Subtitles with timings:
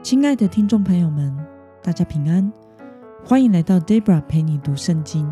[0.00, 1.36] 亲爱的听众朋友们，
[1.82, 2.50] 大家平安，
[3.24, 5.28] 欢迎来到 Debra 陪你读圣经。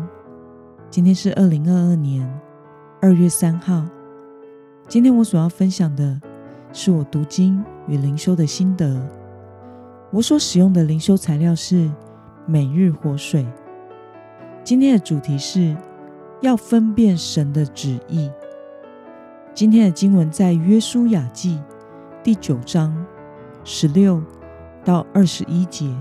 [0.89, 2.29] 今天是二零二二年
[3.01, 3.85] 二月三号。
[4.87, 6.19] 今天我所要分享的
[6.73, 9.01] 是我读经与灵修的心得。
[10.11, 11.89] 我所使用的灵修材料是
[12.45, 13.47] 每日活水。
[14.65, 15.75] 今天的主题是
[16.41, 18.29] 要分辨神的旨意。
[19.53, 21.59] 今天的经文在约书亚记
[22.21, 22.93] 第九章
[23.63, 24.21] 十六。
[24.87, 25.93] 到二十一节，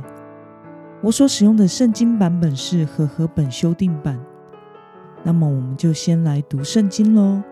[1.03, 4.17] 我所使用的圣经版本是和合本修订版。
[5.25, 7.43] 那么，我们就先来读圣经喽。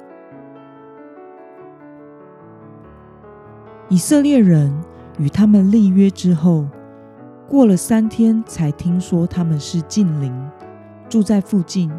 [3.89, 4.73] 以色列人
[5.19, 6.69] 与他们立约之后，
[7.49, 10.33] 过了三天，才听说他们是近邻，
[11.09, 11.91] 住在附近。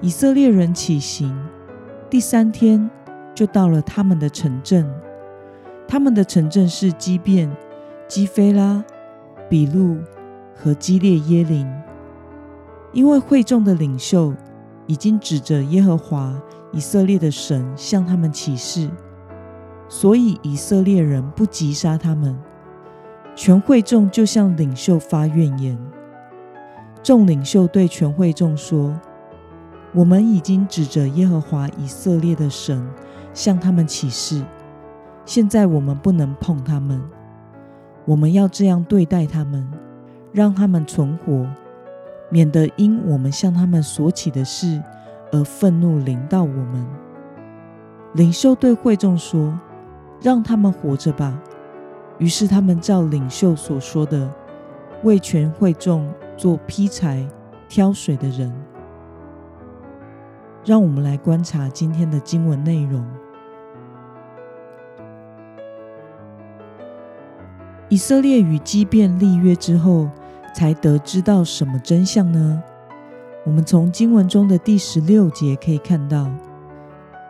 [0.00, 1.32] 以色列人起行，
[2.10, 2.90] 第三天
[3.32, 4.92] 就到了他们的城镇。
[5.86, 7.48] 他们的城镇是基变。
[8.10, 8.84] 基菲拉、
[9.48, 9.96] 比路
[10.52, 11.64] 和基列耶林，
[12.92, 14.34] 因为会众的领袖
[14.88, 16.36] 已经指着耶和华
[16.72, 18.90] 以色列的神向他们起誓，
[19.88, 22.36] 所以以色列人不击杀他们。
[23.36, 25.78] 全会众就向领袖发怨言。
[27.04, 28.92] 众领袖对全会众说
[29.94, 32.84] ：“我们已经指着耶和华以色列的神
[33.32, 34.44] 向他们起誓，
[35.24, 37.00] 现在我们不能碰他们。”
[38.04, 39.66] 我们要这样对待他们，
[40.32, 41.46] 让他们存活，
[42.28, 44.82] 免得因我们向他们所起的事
[45.32, 46.86] 而愤怒临到我们。
[48.14, 49.58] 领袖对会众说
[50.20, 51.40] ：“让他们活着吧。”
[52.18, 54.28] 于是他们照领袖所说的，
[55.04, 57.26] 为全会众做劈柴、
[57.68, 58.52] 挑水的人。
[60.64, 63.02] 让我们来观察今天的经文内容。
[67.90, 70.08] 以色列与基变立约之后，
[70.54, 72.62] 才得知到什么真相呢？
[73.44, 76.30] 我们从经文中的第十六节可以看到，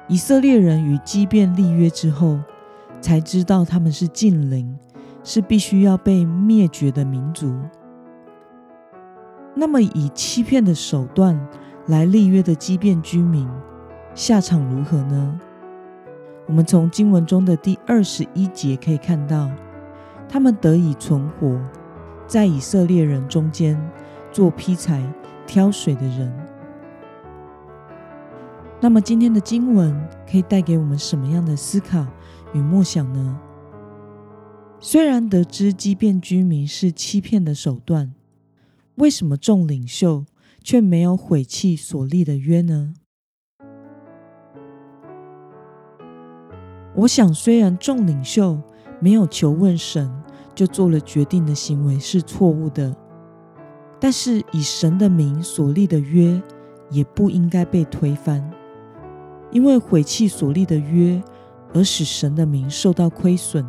[0.06, 2.38] 以色列人与基变立约之后，
[3.00, 4.78] 才知道他们是近邻，
[5.24, 7.58] 是必须要被灭绝的民族。
[9.54, 11.40] 那么，以欺骗的手段
[11.86, 13.48] 来立约的基变居民，
[14.14, 15.40] 下场如何呢？
[16.46, 19.50] 我们从经文中的第二十一节可以看到。
[20.32, 21.60] 他们得以存活，
[22.28, 23.76] 在以色列人中间
[24.30, 25.02] 做劈柴、
[25.44, 26.32] 挑水的人。
[28.80, 32.06] 那么，今天的经文可以带给我们什么样的思考
[32.52, 33.40] 与默想呢？
[34.78, 38.14] 虽然得知畸变居民是欺骗的手段，
[38.94, 40.24] 为什么众领袖
[40.62, 42.94] 却没有毁弃所立的约呢？
[46.94, 48.60] 我想，虽然众领袖。
[49.02, 50.19] 没有求问神
[50.54, 52.94] 就做了决定的行为是错误的，
[53.98, 56.40] 但是以神的名所立的约
[56.90, 58.50] 也不应该被推翻，
[59.50, 61.22] 因为毁弃所立的约
[61.72, 63.66] 而使神的名受到亏损，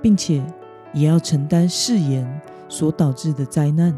[0.00, 0.42] 并且
[0.92, 3.94] 也要承担誓言所导致的灾难。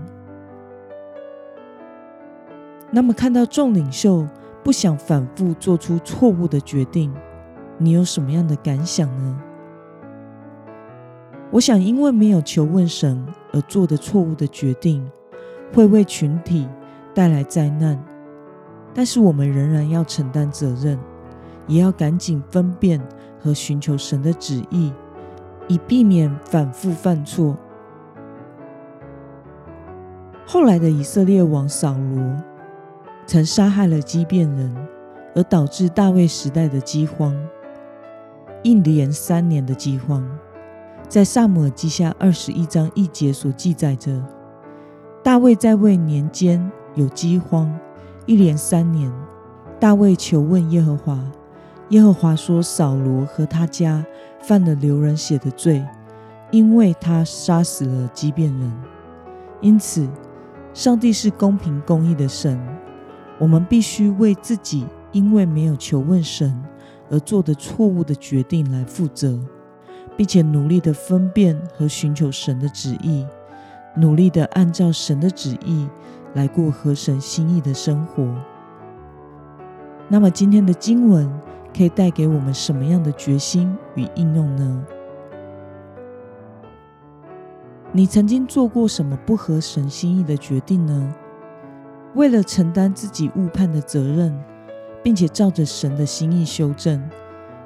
[2.91, 4.27] 那么，看到众领袖
[4.63, 7.13] 不想反复做出错误的决定，
[7.79, 9.43] 你有什么样的感想呢？
[11.53, 15.09] 我想，因为没有求问神而做的错误的决定，
[15.73, 16.69] 会为群体
[17.15, 18.03] 带来灾难。
[18.93, 20.99] 但是我们仍然要承担责任，
[21.67, 23.01] 也要赶紧分辨
[23.39, 24.93] 和寻求神的旨意，
[25.69, 27.57] 以避免反复犯错。
[30.45, 32.37] 后来的以色列王扫罗
[33.27, 34.75] 曾杀害了畸变人，
[35.35, 37.37] 而导致大卫时代的饥荒，
[38.63, 40.27] 一连三年的饥荒。
[41.09, 44.21] 在萨姆尔记下二十一章一节所记载着，
[45.23, 47.73] 大卫在位年间有饥荒，
[48.27, 49.13] 一连三年。
[49.79, 51.25] 大卫求问耶和华，
[51.91, 54.05] 耶和华说：“扫罗和他家
[54.43, 55.85] 犯了流人血的罪，
[56.51, 58.73] 因为他杀死了畸变人。
[59.61, 60.09] 因此，
[60.75, 62.59] 上帝是公平公义的神。
[63.39, 66.61] 我们必须为自己因为没有求问神
[67.11, 69.39] 而做的错误的决定来负责。”
[70.17, 73.27] 并且努力的分辨和寻求神的旨意，
[73.97, 75.89] 努力的按照神的旨意
[76.35, 78.35] 来过合神心意的生活。
[80.09, 81.31] 那么，今天的经文
[81.77, 84.85] 可以带给我们什么样的决心与应用呢？
[87.93, 91.15] 你曾经做过什么不合神心意的决定呢？
[92.15, 94.39] 为了承担自己误判的责任，
[95.03, 97.03] 并且照着神的心意修正，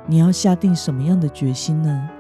[0.07, 2.11] 你要下定什么样的决心呢？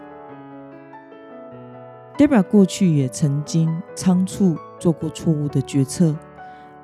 [2.21, 6.15] Debra 过去也曾经仓促做过错误的决策，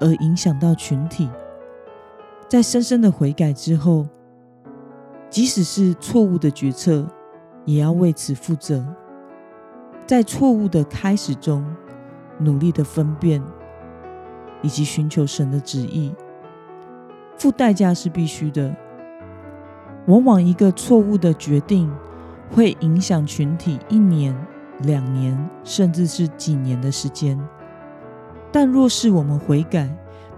[0.00, 1.28] 而影响到群体。
[2.48, 4.06] 在深深的悔改之后，
[5.28, 7.06] 即使是错误的决策，
[7.66, 8.82] 也要为此负责。
[10.06, 11.62] 在错误的开始中，
[12.38, 13.42] 努力的分辨
[14.62, 16.14] 以及寻求神的旨意，
[17.36, 18.74] 付代价是必须的。
[20.06, 21.94] 往往一个错误的决定
[22.50, 24.34] 会影响群体一年、
[24.82, 27.38] 两年，甚至是几年的时间。
[28.52, 29.88] 但若是我们悔改，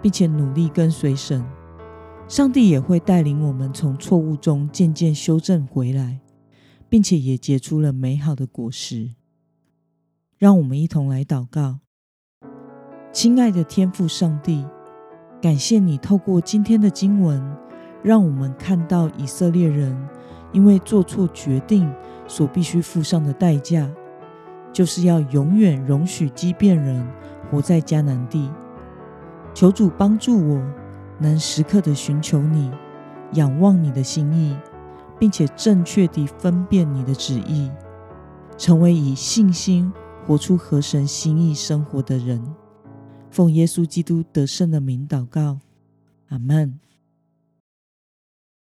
[0.02, 1.44] 并且努力跟随神，
[2.28, 6.20] 上帝也会带领我们从错误中渐渐修正回来，
[6.88, 9.10] 并且也结出了美好的果实。
[10.36, 11.80] 让我们一同来祷告，
[13.12, 14.64] 亲爱的天父上帝，
[15.42, 17.42] 感谢你透过今天的经文，
[18.02, 19.96] 让我们看到以色列人
[20.52, 21.92] 因为做错决定
[22.28, 23.90] 所必须付上的代价，
[24.72, 27.06] 就是要永远容许畸变人
[27.50, 28.50] 活在迦南地。
[29.54, 30.62] 求主帮助我，
[31.18, 32.70] 能时刻的寻求你，
[33.32, 34.56] 仰望你的心意，
[35.18, 37.70] 并且正确地分辨你的旨意，
[38.56, 39.92] 成为以信心。
[40.26, 42.54] 活出合神心意生活的人，
[43.30, 45.60] 奉耶稣基督得胜的名祷告，
[46.28, 46.78] 阿门。